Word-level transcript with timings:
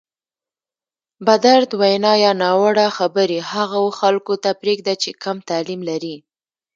بدرد 1.27 1.69
وینا 1.81 2.13
یا 2.23 2.31
ناوړه 2.43 2.87
خبرې 2.97 3.39
هغو 3.51 3.83
خلکو 3.99 4.33
ته 4.43 4.49
پرېږده 4.61 4.93
چې 5.01 5.09
کم 5.23 5.37
تعلیم 5.49 5.81
لري. 5.89 6.15